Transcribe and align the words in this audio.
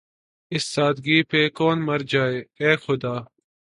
اس 0.51 0.63
سادگی 0.75 1.19
پہ 1.29 1.41
کون 1.57 1.77
مر 1.87 2.01
جائے‘ 2.11 2.37
اے 2.61 2.71
خدا! 2.83 3.15